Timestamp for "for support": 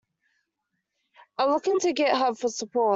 2.39-2.89